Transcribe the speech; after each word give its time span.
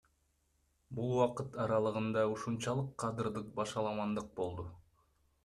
Бул 0.99 1.11
убакыт 1.17 1.57
аралыгында 1.65 2.23
ушунчалык 2.31 2.91
кадрдык 3.05 3.53
башаламандык 3.61 4.35
болду. 4.43 4.69